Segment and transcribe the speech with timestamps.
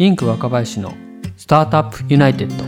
[0.00, 0.94] インク若林の
[1.36, 2.64] スタートアップユナイテッド。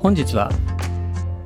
[0.00, 0.50] 本日は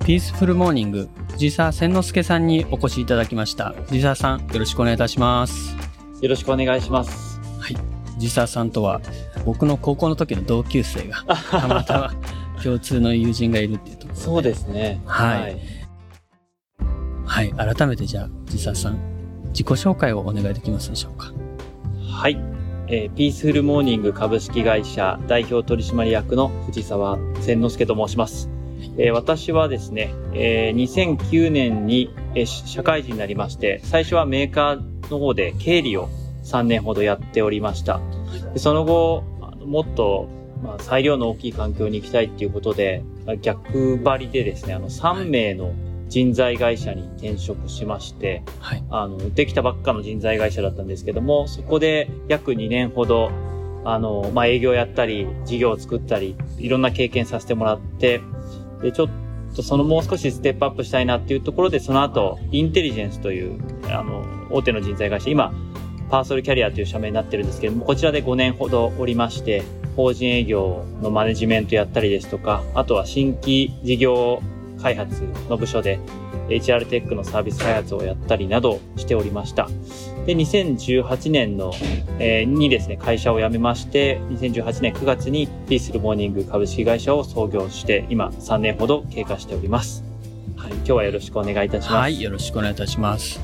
[0.07, 3.75] ピースフルモーニング藤沢千之助さんにお越しいただきました。
[3.89, 5.77] 藤沢さんよろしくお願いいたします。
[6.23, 7.39] よろしくお願いします。
[7.61, 7.77] はい。
[8.15, 9.03] 藤沢さんとは
[9.45, 12.15] 僕の高校の時の同級生が たまたま
[12.65, 15.03] 共通の友人がいるっていうところそうですね。
[15.05, 15.59] はい。
[17.27, 19.10] はい、改めてじゃあ藤沢さん
[19.51, 21.33] 自己紹介をお願いできますでしょうか？
[22.11, 22.39] はい、
[22.89, 28.49] えーピースフルモーニング株式会社代表取締役の藤沢千之助と申します。
[28.97, 36.09] えー私はですね、えー2009年に、えー社会人になりまして、最初はメーカーの方で経理を
[36.45, 38.01] 3年ほどやっておりました。
[38.55, 40.29] でその後、あのもっと、
[40.63, 43.03] まあ、裁量の大きい環境に行きたいっていうことで、
[43.43, 45.73] 逆張りでですね、あの3名の
[46.11, 48.85] 人材会社に転職しまして、はい。
[48.91, 53.31] あの、できたばっかの人材会社だったんですけども、そこで約2年ほど、
[53.85, 58.21] あの、まあ、営業やったり、事業を作ったり、いろんな経験させてもらって、
[58.83, 59.09] で、ちょっ
[59.55, 65.55] とそのもう少しステップアップしたいなっていうところで、その後、インテリジェンスという、あの、大手の人材会社、今、
[66.11, 69.63] パーソルキャリアという社名になってるんですけども、こちらで5年ほどおりまして、
[69.95, 74.43] 法人営業のマネジメントやったりですとか、あとは新規事業
[74.81, 76.01] 開発の部署で
[76.49, 79.69] HR テックのサービス開発をやったりなどしておりました。
[80.27, 81.73] で、2018年の、
[82.19, 90.05] えーにですね、会社を辞めまして、2018年9月にピースルモーニング株式会社を創業して、今3年ほど経過しております。
[90.57, 91.93] はい、今日はよろしくお願いいたします。
[91.95, 93.41] はい、よろしくお願いいたします。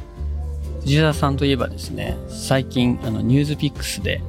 [0.81, 4.21] 藤沢さんといえばですね、最近、あの、ニュースピックスで、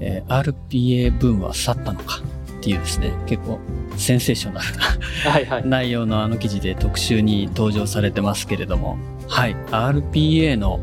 [0.00, 2.20] えー RPA ブームは去ったのか
[2.58, 3.60] っていうですね、結構
[3.96, 5.66] センセーショナルな。
[5.66, 10.80] 内容のあの記事で特集に登場されてますけれども、はい、RPA の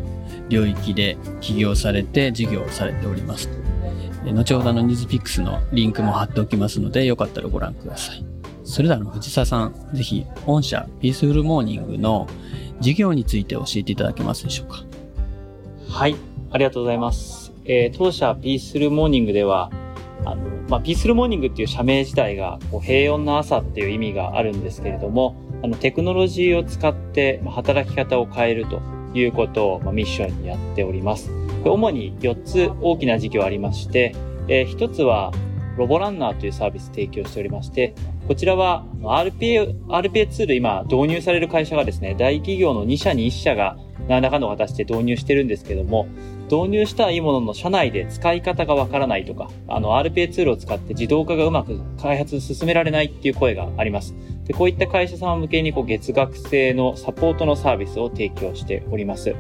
[0.50, 3.50] 領域で起業されて事業をされております。
[4.26, 8.26] えー後ほどあのニュースピックスのリンクも貼っておきますので、よかったらご覧ください。
[8.64, 12.28] それではあの藤沢さん、ぜひ御社ピースフルモーニングの
[12.80, 14.84] 事業について教えていただけますでしょうか？
[15.90, 16.16] はい、
[16.52, 17.54] ありがとうございます。
[17.66, 19.70] えー当社ピースルモーニングでは、
[20.26, 28.82] あの、まあ、ピースルモーニングっていう社名自体が、こう平穏な朝っていう意味があるんですけれども、あの、テクノロジーを使って、働き方を変えると
[29.14, 31.32] いうことを、まあ、ミッションにやっております。
[31.64, 34.16] 主に4つ大きな事業ありまして、
[34.48, 35.32] えー1つは、
[35.78, 37.94] ロボランナーというサービス提供しておりまして、
[38.28, 46.08] こちらは RPA、RPA ツール今導入される会社がですね、大企業の2社に1社が何らかの形で導入してるんですけども、
[46.46, 54.16] 導入したはいいものの社内で使い方がわからないとか、あの RPA ツールを使って自動化がうまく開発進められないっていう声があります。
[54.46, 59.36] で、こういった会社様向けにこう月額制のサポートのサービスを提供しております。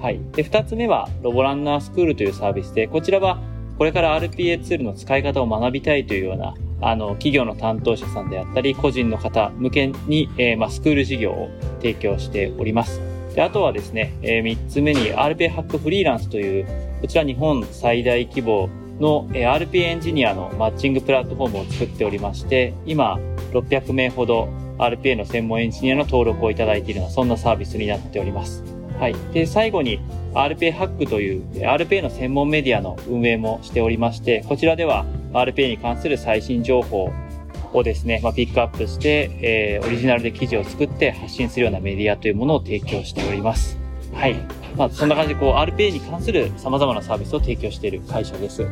[0.00, 0.20] はい。
[0.32, 3.38] で、二つ目はロボランナースクールというサービスで、こちらは
[3.78, 13.09] これから RPA ツールの使い方を学びたいというようなあの、企業の担当者さんであったり、個人の方向けに、えーまあ、スクール事業を提供しております。
[13.34, 16.66] で、あとはですね、えー三つ目に RPA ハックフリーランスという、
[17.00, 18.68] こちら日本最大規模
[19.00, 23.18] の、え RPA エンジニアのマッチングプラットフォームを作っておりまして、今、
[23.52, 24.48] 600名ほど
[24.78, 28.64] RPA の専門エンジニアの登録をいただいているような、そんなサービスになっております。
[28.98, 29.14] はい。
[29.32, 30.00] で、最後に
[30.34, 37.10] RPA ハックという RPA の専門メディアの運営もしておりまして、こちらでは RPA に関する最新情報
[37.72, 43.78] をですね、まあ、ピックアップして、えーオリジナルで記事を作って発信するようなメディアというものを提供しております。
[44.12, 44.36] はい。
[44.76, 48.62] まあ、そんな感じで、こう、RPA に関する様々なサービスを提供している会社です。
[48.62, 48.68] は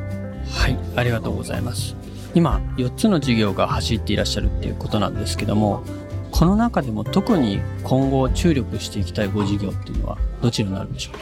[0.68, 1.96] い、ありがとうございます。
[2.34, 5.82] 今、4つの事業が走っていらっしゃるっていうことなんですけども、
[6.30, 11.20] この中でも特に今後注力していきたいご事業っていうのはどちらになるんでしょうか？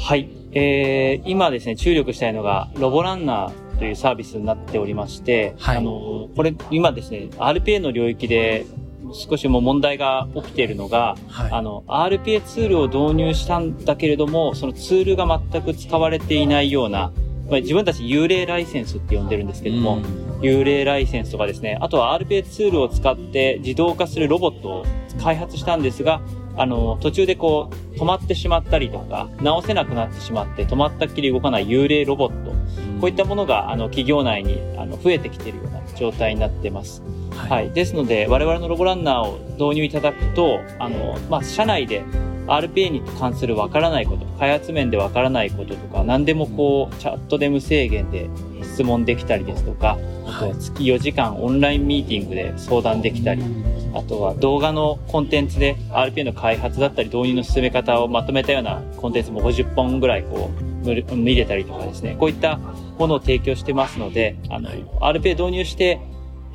[0.00, 0.30] はい。
[0.52, 8.66] えー、今ですね、注力したいのが、ロボランナーというサービスになっておりまして、はいあの、これ、今ですね、RPA の領域で
[9.12, 11.52] 少しもう問題が起きているのが、はい。
[11.52, 17.12] あの、RPA ツールを導入したんだけれども、そのツールが全く使われていないような、
[17.48, 20.00] まあ、自分たち幽霊ライセンスって呼んでるんですけども、
[20.40, 24.86] 幽霊ライセンスとかですね、あとは RPA ツールを使って自動化するロボットを
[25.22, 26.20] 開発したんですが、
[26.58, 32.52] あの、途中でこう、止まってしまったりとか、直せなくなってしまって、止まったっきり動かない幽霊ロボット、
[33.00, 37.02] こういったものが、あの、企業内に、あの、増えてきているような状態になってます。
[37.30, 37.54] は。
[37.54, 37.70] はいい。
[37.72, 42.04] ですので、我々のロボランナーを導入いただくと、あの、まあ、社内で
[42.46, 48.28] RPA に関するわからないこと、開発面でわからないこととか、何でもこう、チャットで無制限で
[48.62, 53.42] 質問できたりですとか、あとは月4時間オンラインミーティングで相談できたり、
[53.94, 62.58] あとは動画のコンテンツで RPA の開発だったり導入の進め方をまとめたようなコンテンツも50本ぐらいこう見れたりとかですね、こういった
[62.98, 64.70] ものを提供してますので、あの、
[65.00, 66.00] RPA 導入して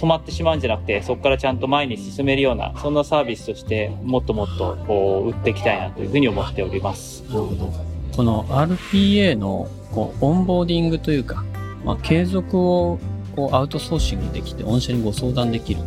[0.01, 7.23] 止まってしまうんじゃなくて、そこからちゃんと前に進めるような、そんなサービスとして、もっともっとこう、売っていきたいなというふうに思っております。
[7.29, 7.71] なるほど。
[8.15, 11.43] この RPA のこうオンボーディングというか、
[11.85, 12.99] まあ、継続を
[13.35, 15.81] こうアウトソーシングできて、御社にご相談できる。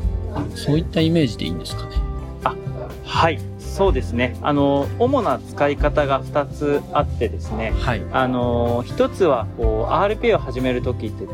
[0.55, 1.91] そういったイメージでいいんですかね？
[2.45, 2.55] あ、
[3.05, 3.39] はい。
[3.59, 4.37] そうですね。
[4.41, 7.73] あの、主な使い方が2つあってですね。
[7.77, 8.03] はい。
[8.13, 11.25] あの、1つは、こう、RPA を始めるときって、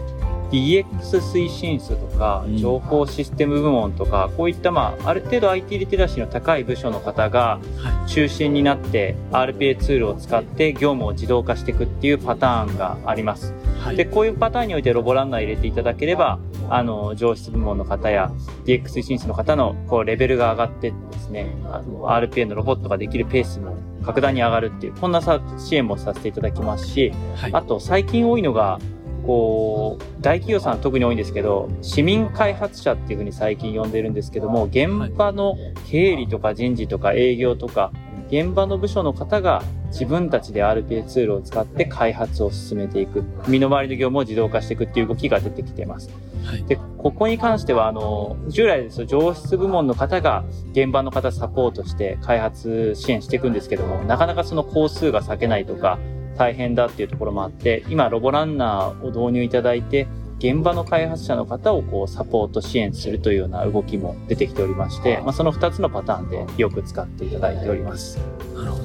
[0.50, 0.84] DX
[1.20, 7.60] 推進室とか、情報システム部門とか、うん、こういった、まあ、ある程度 IT リテラシーの高い部署の方が
[8.06, 13.54] 中心になって、RPA ツールを使って業務を自動化していくっていうパターンがあります。
[13.80, 16.38] はい、で、こういうパターンにおいてロボランナー入れていただければ、
[16.68, 18.30] あの、上質部門の方や
[18.64, 28.78] DX 推進室の方の、こう、レベルが上がってですね、あの、RPA のロボットができるペースも格段に上がるっていう、こんな支援もさせていただきますし、はい、あと、最近多いのが、
[29.26, 35.56] こう、大企業さん特に多いんですけど、市民開発者っていうふうに最近呼んでるんですけども、現場の
[35.90, 37.92] 経理とか人事とか営業とか、
[38.28, 43.24] 現場の部署の方が自分たちで RPA ツールを使って開発を進めていく。
[43.48, 46.10] 身の回りの業務を自動化していくっていう動きが出てきています。
[46.44, 55.98] はい、で、ここに関しては、あの、従来ですと上質部門の方が現場の方サポートして開発支援していくんですけども、なかなかその工数が避けないとか、
[56.40, 60.08] 大変だっていうところもあって、今、ロボランナーを導入いただいて、
[60.38, 68.18] 現場の開発者の方をこうサポート支援するというような動きも出てきておりまして、まあ、その2つのパターンでよく使っていただいております。
[68.54, 68.84] なるほど。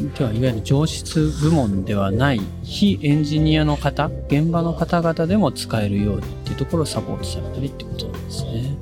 [0.00, 8.76] 今日はいわゆる上質部門ではない非エンジニアの方、現場の方々でも使えるようにっていうところをサポートされたりってことなんですね。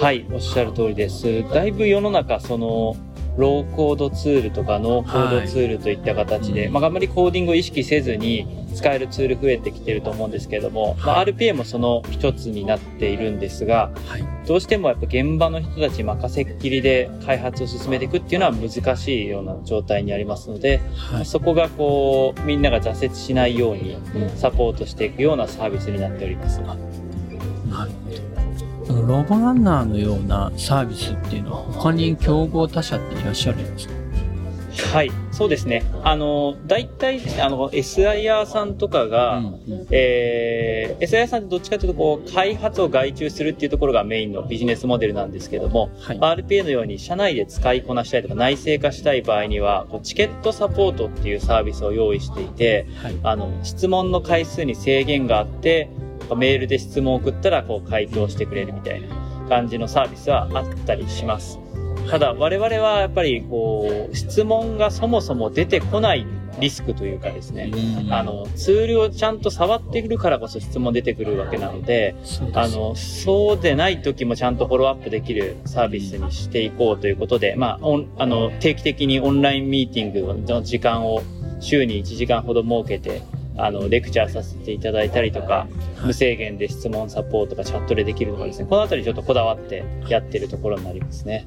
[0.00, 1.48] はい、おっしゃる通りです。
[1.48, 2.94] だいぶ世の中、その、
[3.36, 23.96] ローコードツールとかノーコードツールといった形で、はい、まあ、あんまりコーディングを意識せずに使えるツール増えてきてると思うんですけれども、はい、まあ、RPA もその一つになっているんですが、はい、どうしてもやっぱ現場の人たち任せっきりで開発を進めていくっていうのは難しいような状態にありますので、はい、そこがこうみんなが挫折しないように
[24.36, 26.60] サポートしていくようなサービスになっております。
[26.60, 28.39] なるほど。
[29.06, 34.00] ロボランナーのようなサービスっていうのは他に競合他社っていらっしゃるんですか？
[34.92, 35.84] はい、そうですね。
[36.04, 55.90] あの、大体ね、あの、SIR さんとかが、うんうん、えー、SIR さんってどっちかというと、こう、開発を外注するっていうところがメインのビジネスモデルなんですけども、はい、RPA のように社内で使いこなしたいとか内製化したい場合には、チケットサポートっていうサービスを用意していて、はい、あの、質問の回数に制限があって、
[56.34, 59.08] メールで質問を送ったらこう回答してくれるみたいな
[59.48, 61.58] 感じのサービスはあったりします。
[62.10, 66.26] ただ我々はやっぱりこう質問がそもそも出てこない
[66.58, 67.70] リスクというかですね、
[68.10, 72.14] あの、ツールをちゃんと触ってくるからこそ質問出てくるわけなので、
[72.54, 81.22] あの、そうでない時もちゃんとフォローアップできるサービスにしていこうということで、まあ、あの、定期的にオンラインミーティングの時間を
[81.60, 83.22] 週に1時間ほど設けて、
[83.64, 85.66] あの、レクチャーさせていただいたりとか、
[86.04, 91.46] 無制限で質問サポートがチャットでできるとかですね、このあたりちょっとこだわってやってるところになりますね。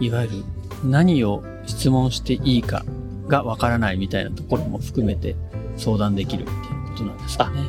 [0.00, 0.44] いわゆる
[0.84, 2.84] 何を質問していいか
[3.28, 5.36] がわからないみたいなところも含めて
[5.76, 6.58] 相談できるっていう
[6.90, 7.60] ことなんですかね。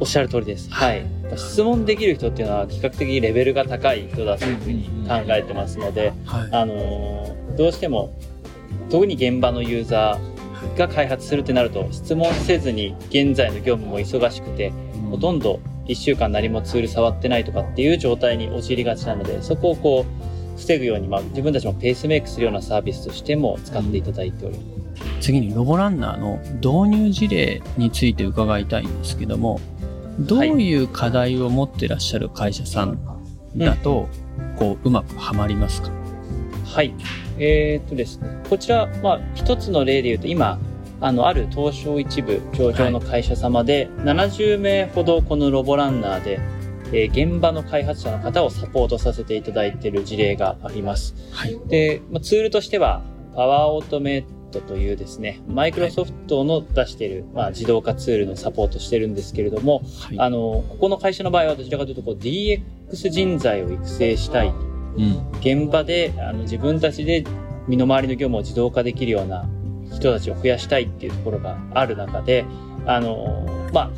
[0.00, 0.70] おっしゃる通りです。
[0.70, 1.04] はい。
[1.36, 8.16] 質問できる人っていうのは比較的レベルが高い人だというふうに考えてますので、はい、あのどうしても
[8.90, 10.37] 特に現場のユーザー
[10.76, 14.72] が開発するってなると質問せずに現在の業務も忙しくて、
[15.10, 25.04] ほとんど1週間何もツール触ってないとかっていう状態に陥りがちなのでそこをこう防ぐように、まあ、自分たちもペースメイクするようなサービスとしても使っていただいております。
[25.20, 29.60] 次にロボランナーの導入事例について伺いたいんですけども
[30.18, 32.98] どういう課題を持ってらっしゃる会社さん
[33.56, 34.08] だと、
[34.58, 35.90] こううまくはまりますか？
[36.64, 36.92] はい。
[37.38, 40.58] えー、っとですね、こちら、まあ、一つの例で言うと、今、
[41.00, 46.40] あの、ある東証一部上場の会社様で、70名ほどこのロボランナーで、
[46.92, 51.14] えー、現場の開発者の方をサポートさせていただいている事例があります。
[51.32, 53.02] はい、で、まあ、ツールとしては、
[53.34, 62.62] パワーオートメイトというですね、マイクロソフトの出している、まあ、自動化ツールのサポートしてるんですけれども、はい、あの、ここの会社の場合はどちらかというとこう DX
[63.10, 64.52] 人材を育成したい。
[65.40, 67.24] 現場であの自分たちで
[67.66, 69.48] 身の回りの業務を自動化できるような
[69.92, 72.44] 人たちを増やしたいっていうところがある中で、
[72.86, 73.90] あの、まあ、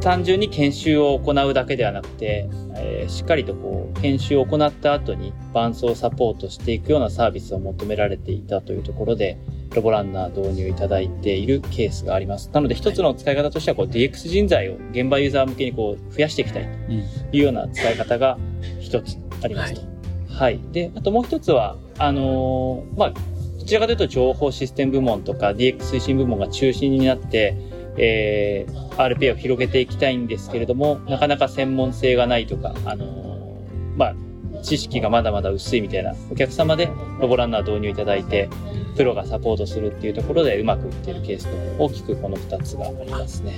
[0.00, 9.38] 単純に研修を行うだけではなくて、えー、しっかりとこう研修を行った後に伴走サポートしていくようなサービスを求められていたというところで、
[9.74, 12.50] ロボランナー導入いただいているケースがあります。
[12.52, 16.92] なので一つの使い方としてはこう DX 人材を現場ユーザー向けにこう増やしていきたいと
[17.36, 18.38] いうような使い方が
[18.80, 19.80] 一つありますと。
[19.80, 19.95] はい、
[20.36, 20.60] はい。
[20.70, 27.56] で、あともう一つは、あのー、まあ、どちらかというと情報システム部門とか DX 推進部門が中心になって、
[27.96, 34.14] えー、RPA を広げていきたいんですけれども、なかなか専門性がないとか、あのー、まあ、
[34.62, 38.50] 知識がまだまだ薄いみたいなお客様でロボランナー導入いただいて、
[38.94, 43.54] プロがサポートするっていうところでうまくいっているケースと大きくこの2つがありますね。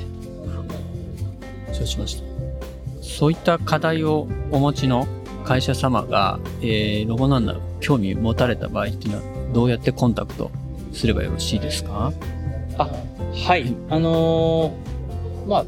[1.73, 2.29] 承知しました。
[3.03, 5.07] そういった課題をお持ちの
[5.49, 10.51] 会社様が、えー、ロボランナー興味持たれた場合っていうのはどうやってコンタクト
[10.93, 12.13] すればよろしいですか？
[12.77, 12.91] あ、
[13.33, 13.75] はい。
[13.89, 15.65] あのー、まあ、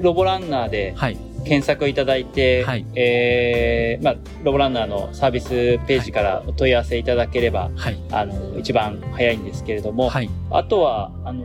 [0.00, 1.18] ロボランナーで、はい。
[1.44, 5.48] 検索いただいて、はい、えー、まあ、ロボランナーのサービス
[5.88, 11.44] ページからお問い合わせいただければ、はい、あの、一番早いんですけれども、はい、あとは、あの、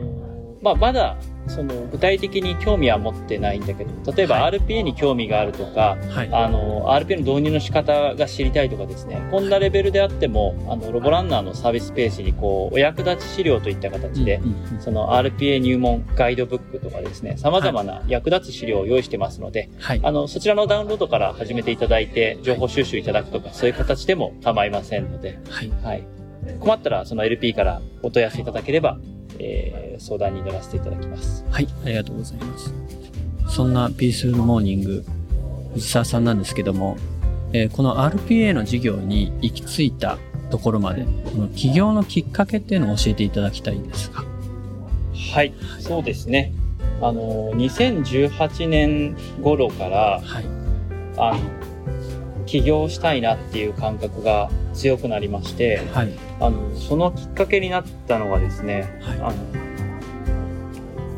[0.60, 1.16] まあ、まだ、
[1.48, 14.40] その具体的に興味は持ってないんだけど、例えば RPA に興味があるとか、はい、あの、RPA の導入の仕方が知りたいとかですね、こんなレベルであっても、あの、ロボランナーのサービスページにこう、お役立ち資料といった形で、
[14.80, 25.70] その RPA 入門ガイドブックとかですね、様々な役立つ資料を用意してますので、はい、あの、そちらのダウンロードから始めていただいて、情報収集いただくとか、そういう形でも構いませんので、はい。
[25.82, 26.04] はい、
[26.60, 28.98] 困ったら、その LP からお問い合わせいただければ、
[29.38, 31.44] えー、相談に乗らせていただきます。
[31.50, 32.74] はい、ありがとうございます。
[33.48, 35.04] そんなピースフルモーニング、
[35.74, 36.96] 藤沢さんなんですけども、
[37.52, 40.18] えー、この RPA の事業に行き着いた
[40.50, 44.24] ところまで、この起業のきっかけっていうのを教えていただきたいんですが。
[45.34, 46.52] はい、そうですね。
[47.00, 50.44] あの、2018年頃から、はい、
[51.16, 51.67] あの、
[52.48, 59.34] 起業したいなっていう感覚が強くなりまして、はい、あのそのきっかけになったのがですね、はい、あの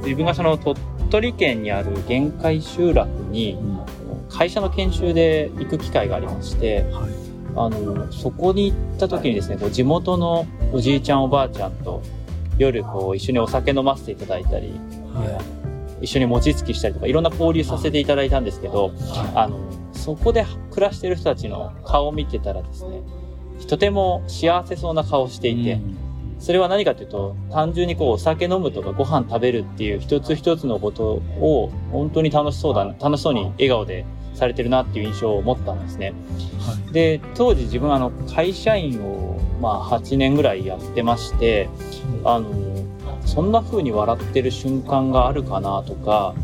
[0.02, 3.58] 自分がその鳥取県にある限界集落に、
[4.28, 7.10] 会社の研修で行く機会がありまして、はい、
[7.56, 12.02] あのそこに行った時にですねこう地元のおじいちゃんおばあちゃんと
[12.58, 14.72] 夜こう一緒にお酒飲ませていただいたり、
[15.14, 15.60] はい、
[16.00, 18.92] 一緒に餅つきしたりとかいろんな交流させていただいたんですけど、
[19.35, 19.61] あの
[19.92, 23.02] そこで暮らしてる人たちの顔を見てたらですね
[23.66, 25.80] とても幸せそうな顔をしていて、
[26.38, 36.14] それは何かというと、単純にこうお酒飲むとかご飯食べるっていう一つ一つのことを本当に楽しそうだ、楽しそうに笑顔でされてるなっていう印象を持ったんですね。
[36.61, 41.69] はい、で、当時自分あの会社員をまあ8年ぐらいやってまして、
[42.25, 42.49] あの、
[43.25, 46.35] そんな風に笑ってる瞬間があるかなとか、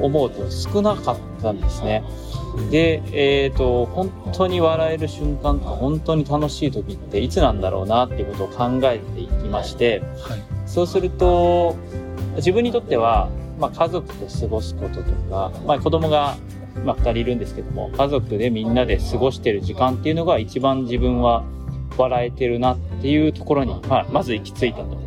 [0.00, 2.02] 思うと少なかったんですね。
[2.70, 11.76] で、えっ、ー、と、本当に笑える瞬間とか、本当に楽しい時っていつなんだろうなっていうことを考えていきまして、はい、そうすると、
[12.36, 16.36] 自分にとっては、まあ、家族と過ごすこととか、まあ、子供が、
[16.84, 21.44] まあ、2人いるんですけども、家族でみんなで過ごしてる時間っていうのが一番自分は
[21.96, 25.01] 笑えてるなっていうところに、まあ、まず行き着いたと。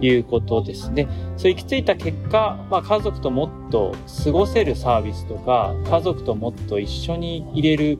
[0.00, 1.08] いうことですね。
[1.36, 3.94] そう行き着いた結果、まあ、家族ともっと
[4.24, 7.98] 過ごせるサービスとか、家族ともっと一緒に入れる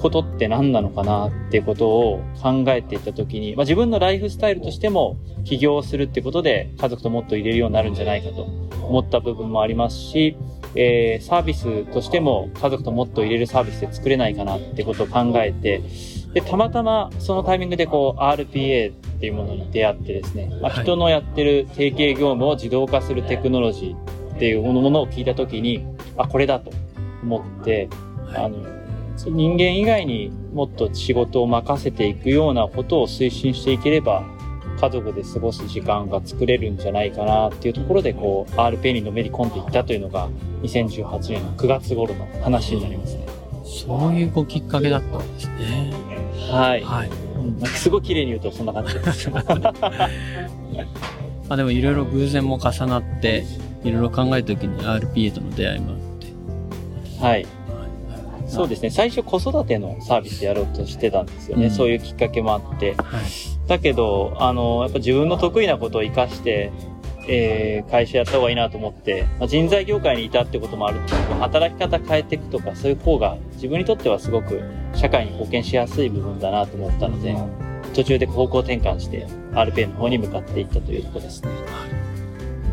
[0.00, 8.44] ことって何なのかなってことを考えていったときに、まあ、自分のライフスタイルとしても起業するってことで家族ともっと入れるようになるんじゃないかと
[8.82, 10.36] 思った部分もありますし、
[10.74, 15.82] えー、サービスとしても家族ともっと入れるサービスで作れないかなってことを考えて、
[16.32, 25.84] で、たまたまそのタイミングでこう RPA っていうものに出会ってですね、まあ、人のやってる提携業務を自動化するテクノロジーっていうものを聞いたときに、
[26.16, 26.72] あ、これだと
[27.22, 27.90] 思って、
[28.34, 28.56] あの、
[29.18, 34.24] 人間以外にもっと仕事を任せていくようなことを推進していければ、
[34.80, 40.30] 家族で過ごす時間が作れるんじゃないかなっていうところで、こう、RPA にのめり込んでいったというのが、
[40.62, 43.26] 2018年の9月頃の話になりますね。
[43.66, 45.92] そういうごきっかけだったんですね。
[46.50, 46.82] はい。
[46.82, 47.29] はい。
[47.66, 49.30] すごい綺麗に言うとそんな感じです。
[49.34, 49.44] ま
[51.50, 53.44] あでもいろいろ偶然も重なって、
[53.82, 55.98] いろいろ考えた時に RPA との出会いもあっ
[57.18, 57.26] て。
[57.26, 57.46] はい。
[58.46, 58.90] そうですね。
[58.90, 61.66] 最初子育てのサービスやろうとしてたんですよね。
[61.66, 62.94] うん、そういうきっかけもあって。
[62.94, 63.24] はい、
[63.68, 66.72] だけど、あの、やっぱ自分の得意なことを活かして、
[67.32, 74.60] えー、会社やった方がいいなと思って、まあ、人材業界にいたってこともあると働き方変えていくとかそういう方が自分にとってはすごく
[74.94, 77.36] 社会に貢献しやすい部分だなと思ったので、
[77.94, 81.42] 途中で方向転換して RPA の方に向かっていったというところです。
[81.42, 81.48] ね。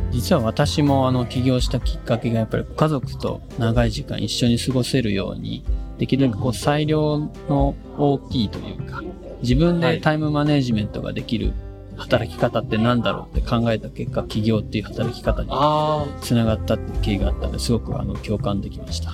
[0.09, 5.63] 実は私もあの起業したきっかけがやっぱり家族と長い時間一緒に過ごせるように
[5.99, 9.03] できるだけこう裁量の大きいというか
[9.41, 11.53] 自分でタイムマネジメントができる
[11.97, 15.49] 働き方って何だろうって考えた結果起業っていう働き方に
[16.21, 19.13] つながったっていう経緯があったのですごくあの共感できました。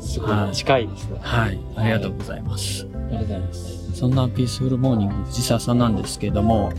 [0.00, 1.18] すごい近いですね。
[1.20, 1.58] はい。
[1.76, 2.86] ありがとうございます。
[2.92, 3.92] ありがとうございます。
[3.94, 6.72] そんなピースフルモーニング藤沢さんなんですけれども、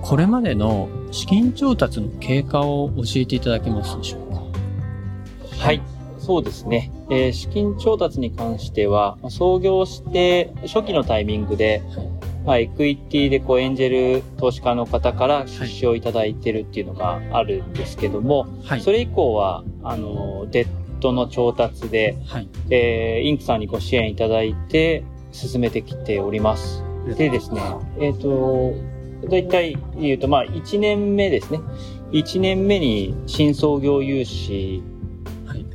[0.00, 4.42] これまでの資金調達の経過を教えていただけますでしょうか？
[5.58, 5.82] はい。
[6.18, 6.90] そうですね。
[7.10, 12.08] えー、資金調達に関しては、創業して初期のタイミングで、はい、
[12.44, 20.68] まあ、エクイティでこうエンジェル投資家の方から出資をいただいてるっていうのがあるんですけども、はい、それ以降は、あの、デッ
[21.00, 26.84] ドの調達で、はい、えー、インクさんにご支援いただいて進めてきております。
[27.16, 27.60] でですね、
[28.00, 28.74] えっ、ー、と、
[29.28, 31.60] 大体言うと、まあ、1年目ですね。
[32.12, 34.82] 1年目に新創業融資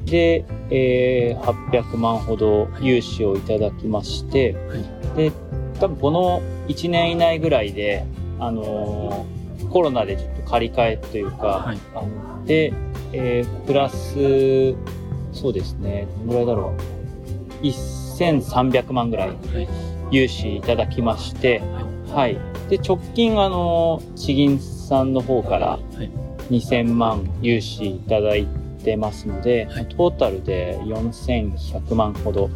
[0.05, 4.75] で、えー、800万ほど融資をいただきまして、は
[5.15, 5.31] い、で、
[5.79, 8.05] 多分この1年以内ぐらいで、
[8.39, 12.74] あのー、コロナでちょっと借り換えというか、はい、あので、
[13.13, 14.75] えー、プラス、
[15.34, 16.74] そうですね、どのぐらいだろ
[17.62, 17.65] う。
[17.65, 19.38] 1300万ぐらい
[20.12, 21.62] 融資いただきまして、
[22.13, 22.36] はい。
[22.36, 25.79] はい、で、直近、あの、地銀さんの方から
[26.50, 32.50] 2000万融資いただいてますので、はい、トータルで4100万ほど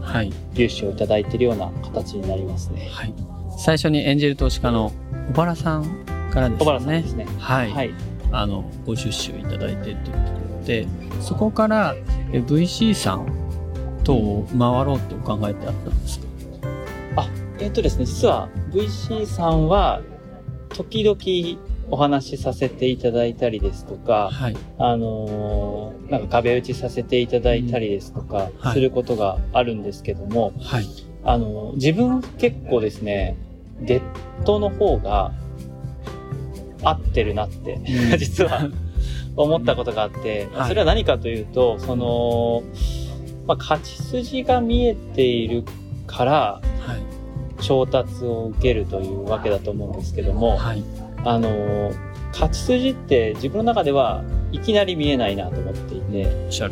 [0.54, 2.88] 融資をいただいているような形になりますね。
[2.92, 3.14] はい。
[3.58, 4.92] 最初にエンジェル投資家の
[5.34, 6.66] 小原さんからですね。
[6.66, 7.26] 小原さんですね。
[7.38, 7.72] はい。
[7.72, 7.92] はい、
[8.32, 10.16] あの、ご出資をいただいてというとこ
[10.60, 10.88] ろで、
[11.20, 11.96] そこから
[12.32, 13.28] VC さん
[14.04, 16.28] と回ろうとお考えてあったんですか？
[17.18, 20.02] あ、えっ、ー、とですね、実は VC さんは
[20.70, 21.18] 時々
[21.92, 30.88] お話しさせていただいたりですとか、はい、あのー、なんか壁打ちさせていただいたりですとか、することがあるんですけども、はい、
[31.24, 33.38] あのー、自分結構ですね、
[33.82, 34.02] デッ
[34.46, 35.34] ドの方が
[36.82, 38.70] 合ってるなって、うん、実は
[39.36, 42.64] 思ったことがあって、うん、それは何かというと、その、
[43.48, 45.64] まあ、勝ち筋が見えている
[46.08, 46.62] から、は
[47.60, 50.84] い、調達を受けるというわけだと思うんですけども、はい、
[51.26, 51.92] あの、
[52.32, 56.28] 勝ち筋って自分の中ではいきなり見えないなと思っていて、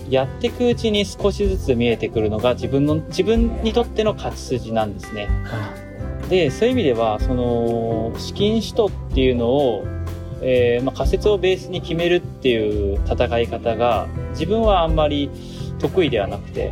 [0.09, 5.27] やっていくうちに少しずつ見えてくるのが自分の、自分にとっての勝ち筋なんですね。
[6.29, 9.85] で、そういう意味では、その、資金使途っていうのを、
[10.41, 15.29] えー、まあ、仮説をベースに決めるっていう戦い方が、自分はあんまり
[15.79, 16.71] 得意ではなくて、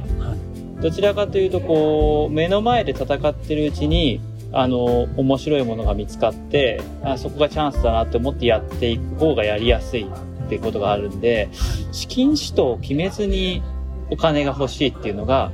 [0.82, 4.22] どちらかというと、こう、目の前で戦ってるうちに、
[4.54, 11.50] あの、面白いものが見つかって、あそこがチャンスだなって思ってやっていく方がやりやすいっていうことがあるんで、
[11.92, 13.62] 資金使途を決めずに
[14.10, 15.52] お金が欲しいっていうのが、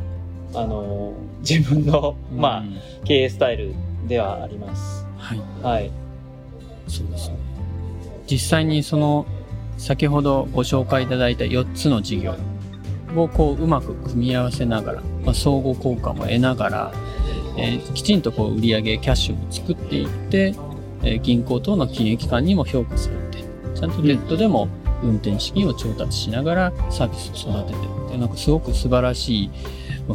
[0.53, 2.63] あの、自分の、まあ、
[3.03, 3.73] 経営スタイル
[4.07, 5.05] ではあります。
[5.17, 5.41] はい。
[5.61, 5.91] はい。
[6.87, 7.37] そうですね。
[8.29, 9.25] 実際にその、
[9.77, 12.35] 先ほどご紹介いただいた4つの事業
[13.15, 16.93] をこううまく組み合わせながら、まあ、相互効果も得ながら、
[17.57, 20.55] えー、きちんとこう売上キャッシュを作っていって、
[21.03, 23.43] えー、銀行等の金融機関にも評価されて、
[23.75, 24.67] ちゃんとデッドでも
[25.03, 29.51] 運転資金を調達しながらサービスを育ててるってなんかすごく素晴らしい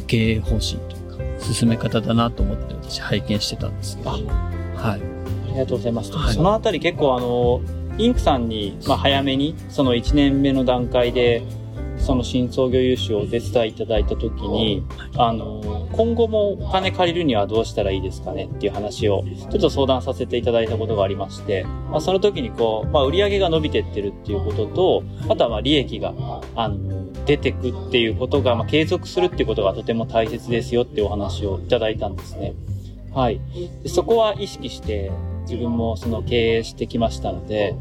[0.06, 4.10] 経営方針というか、進め方だなと思って私拝見してたんですけど。
[4.10, 4.22] はい。
[4.80, 4.98] あ
[5.52, 6.12] りがとうございます。
[6.12, 7.60] はい、そのあたり結構あの、
[7.98, 11.42] インクさんに、まあ、早めに、その1年目の段階で、
[11.98, 14.84] その新創業融資をお手伝いいただいたときに、
[15.16, 26.14] あの、今後もお金借りるにはどうしたらいいですかねっていう話を、ちょっと相談させていただいたことがありまして、まあ、その時にこう、まあ、売上が伸びてってるっていうことと、あとはま、利益が、
[26.54, 32.54] あの、出てくっていうことが、まあ、継続するっていうことがとても大切ですよっていうお話をいただいたんですね。
[33.12, 33.40] はい。
[33.82, 35.10] でそこは意識して、
[35.42, 37.74] 自分もその経営してきましたので、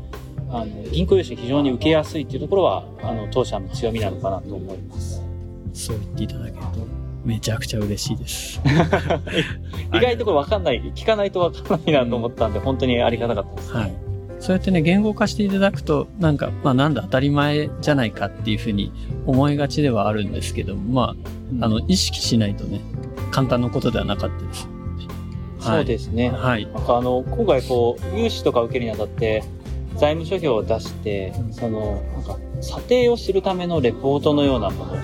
[0.49, 5.21] あの銀行融資非常に受けやすいっていうところはあの当社の強みなのかなと思います
[5.73, 8.61] そう言っていただけるとめちゃくちゃ嬉しいです。
[9.93, 13.93] 意外とこれ分かんない聞かないと分かんないなと思ったんで、うん、本当にありがたかったです、はい。
[14.39, 18.93] そうやってね、言語化していただくと、なんか、まあなんだ当たり前じゃないかっていうふうに
[19.25, 21.15] 思いがちではあるんですけども、ま
[21.61, 22.79] あ、あの、意識しないとね、
[23.31, 24.69] 簡単なことではなかったです。
[25.59, 26.29] そうですね。
[26.29, 26.65] はい。
[26.65, 29.43] なんかあの、今回こう、融資とか受けるにあたって、
[29.95, 34.95] 財務諸表を出して、その、なんか、査定をするためのレポートのようなもの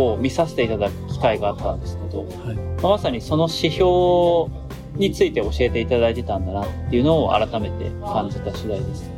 [0.00, 4.50] を見させていただく機会があったんですけど、はい、まあ、まさにその指標
[4.96, 9.10] について教えていただいてたんだなっていうのを改めて感じた次第です。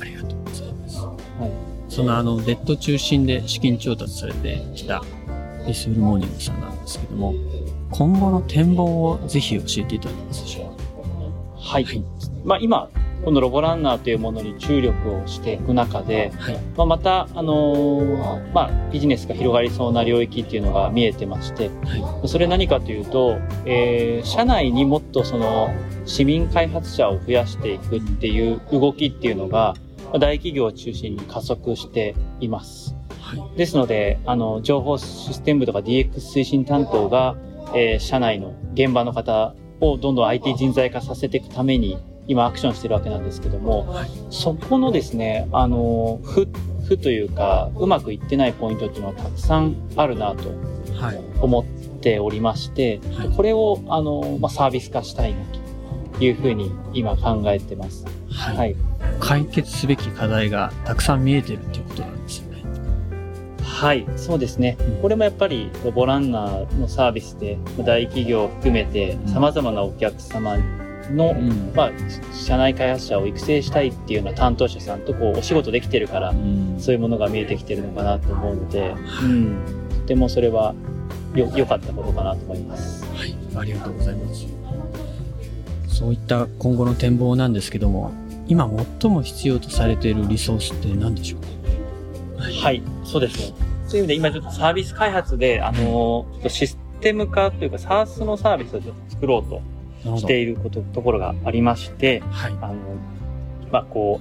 [0.00, 0.98] ありがとうございます。
[0.98, 1.14] は
[1.46, 1.50] い。
[1.88, 5.00] そのあの、デッド中心で資金調達されてきた
[5.64, 7.34] ピースフルモーニングさんなんですけども、
[7.90, 10.74] 今後の展望をぜひ教えていただけますでしょうか？
[11.58, 11.84] はい。
[11.84, 12.04] はい
[12.44, 12.90] まあ今、
[13.24, 16.58] このロボランナーというものに注力をしていく中で、はい。
[16.76, 22.28] まあ、また、あのーまあ、ビジネスが広がりそうな領域っていうのが見えてまして、はい。
[22.28, 25.72] それ何かというと、えー社内にもっとその
[26.04, 32.96] 市民開発者を増やしていくっていう動きっていうのが、まあ大企業を中心に加速しています。
[33.20, 33.58] はい。
[33.58, 37.36] ですので、あの、情報システム部とか DX 推進担当が、
[37.74, 44.10] えー社内の現場の方をどんどん IT 人材化させていくために、今アクションしてるわけなんですけども、はい。
[44.30, 46.46] そこのですね、あの、負、
[46.88, 50.48] 負というか、うまくいってないポイントっていうのはたくさんあるなと
[51.00, 51.20] はい。
[51.40, 51.64] 思っ
[52.00, 55.40] ておりまして、はいこれを、あの、まあ、サービス化したいな
[56.16, 58.04] というふうに今考えてます。
[58.30, 58.56] はい。
[58.56, 58.76] はい。
[59.20, 62.62] 解決すべき課題がたくさん見えてるっていうことなんですよね。
[63.62, 65.02] はい、そうですねうん。
[65.02, 70.56] これもやっぱり、ロボランナーのサービスで、大企業を含めてうん、様々なお客様
[71.10, 71.72] の、ん。
[71.74, 71.92] まあ、
[72.32, 76.76] 社内開発者を育成したいっていうような担当者さんとこうお仕事できてるからう、ん。
[76.78, 80.74] そういうものが見えてきてるのかなと思うので、はいうん、とてもそれは
[81.34, 83.04] よ良かったことかなと思います。
[83.14, 83.34] はい。
[83.56, 84.46] ありがとうございます。
[85.88, 88.12] そういった今後の展望なんですけども、
[88.48, 88.68] 今
[89.00, 91.46] 最も必要とされているリソースって何でしょうか
[92.42, 93.56] はい、そうですね。
[93.86, 99.60] そういう意味で今ちょっとサービス開発で、あの、ちょっとシステム化というか SaaS のサービスをちょっと作ろうと
[100.04, 102.52] していること、ところがありまして、はい。
[102.60, 102.74] あの、
[103.70, 104.20] まあ、こ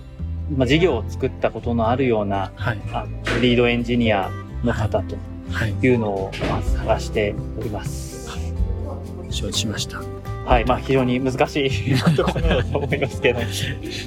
[0.51, 2.79] う、まあ、事業を作ったことのあるような、はい。
[2.93, 4.29] あのリードエンジニア
[4.63, 5.15] の方と
[5.51, 5.71] はい。
[5.81, 8.29] いうのを、まあ、探しております。
[9.29, 10.01] 承知しました。
[10.45, 13.39] はい、まあ、非常に難しい ところだと思いますけど。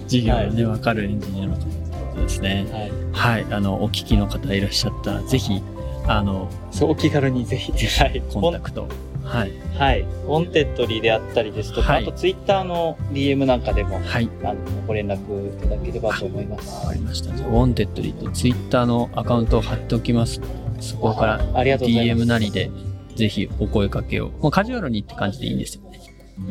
[0.06, 2.66] 事業がね、わかるエンジニアの方ですね。
[2.70, 2.92] はい。
[3.12, 3.46] はい。
[3.50, 5.62] あの、お聞きの方いらっしゃったら、ぜひ、
[6.06, 8.22] あの、そう、お気軽にぜひ、はい。
[8.32, 8.88] コンタクト。
[9.24, 9.52] はい。
[9.78, 10.00] はい。
[10.02, 14.28] ウォンテッドリーであったりですとか、はいあとツイッターの DM なんかでも、はい。
[14.42, 14.56] あの、
[14.86, 16.84] ご連絡いただければと思います。
[16.84, 17.30] わかりました。
[17.30, 20.40] ウォンテッドリーとツイッターのアカウントを貼っておきます。
[20.80, 21.40] そこから。
[21.40, 22.70] DM なりで、
[23.16, 24.30] ぜひお声かけを。
[24.40, 26.00] もうカジュアルにって感じでいいんですよね。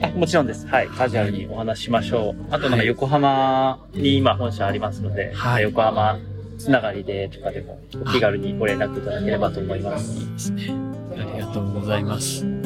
[0.01, 0.65] あもちろんです。
[0.67, 0.87] はい。
[0.87, 2.45] カジュアルにお話ししましょう。
[2.51, 6.19] あとなんか横浜に今本社ありますので、はい横浜
[6.57, 10.19] つながりでとかでもお気軽にご連絡いただければと思います。
[10.19, 10.73] いいですね。
[11.17, 12.62] ありがとうございます。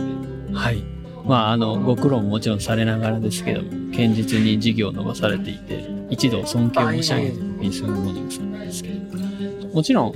[0.58, 0.84] はい。
[1.26, 10.14] まあ、あの、ご苦労ももちろんされながらですけども、堅実に事業を伸ばされていて、一度尊敬を申し上げているピースフルモーニングさんなんですけども、ちろん、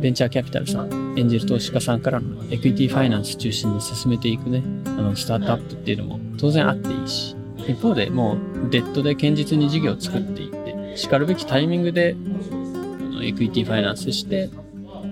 [0.00, 7.34] ベンチャーキャピタルさん、エンジェル投資家さんからのエクイティファイナンス中心に進めていくね、あの、スタートアップっていうのも当然あっていいし、
[7.66, 12.16] 一方でもう、デッドで堅実に事業を作っていって、然るべきタイミングで、
[12.52, 12.54] あ
[13.14, 14.50] のエクイティファイナンスして、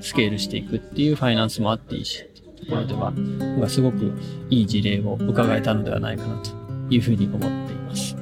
[0.00, 2.24] スケールしていくっていうファイナンスもあっていいし、
[2.56, 4.12] ところでは、なんかすごく
[4.50, 6.50] いい事例を伺えたのではないかなと
[6.90, 8.16] いうふうに思っています。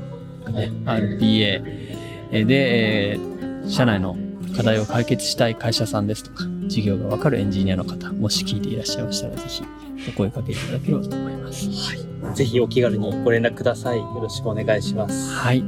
[0.52, 3.34] ね、RPA で、えー
[3.68, 4.16] 社内の
[4.56, 9.62] 課題を解決したい会社さんですとか、事業がわかるエンジニアの方、もし聞いていらっしゃいましたら、ぜひ
[10.08, 11.68] お声かけいただければと思います。
[11.68, 11.94] は
[12.32, 12.34] い。
[12.34, 13.98] ぜひお気軽にご連絡ください。
[13.98, 15.34] よろしくお願いします。
[15.34, 15.64] はい。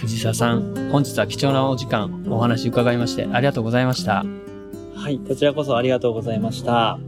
[0.00, 4.24] 藤沢さん、本日は貴重なお時間、お話伺いましてありがとうございました。
[4.94, 5.18] はい。
[5.18, 6.98] こちらこそありがとうございました。